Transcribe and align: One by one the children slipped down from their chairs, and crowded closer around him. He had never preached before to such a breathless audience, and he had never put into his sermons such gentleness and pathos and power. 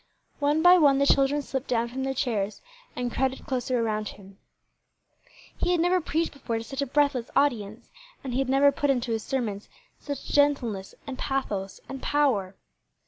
One 0.39 0.63
by 0.63 0.79
one 0.79 0.97
the 0.97 1.05
children 1.05 1.43
slipped 1.43 1.67
down 1.67 1.87
from 1.89 2.03
their 2.03 2.15
chairs, 2.15 2.63
and 2.95 3.11
crowded 3.11 3.45
closer 3.45 3.79
around 3.79 4.07
him. 4.07 4.39
He 5.55 5.73
had 5.73 5.79
never 5.79 6.01
preached 6.01 6.33
before 6.33 6.57
to 6.57 6.63
such 6.63 6.81
a 6.81 6.87
breathless 6.87 7.29
audience, 7.35 7.91
and 8.23 8.33
he 8.33 8.39
had 8.39 8.49
never 8.49 8.71
put 8.71 8.89
into 8.89 9.11
his 9.11 9.21
sermons 9.21 9.69
such 9.99 10.25
gentleness 10.25 10.95
and 11.05 11.19
pathos 11.19 11.81
and 11.87 12.01
power. 12.01 12.55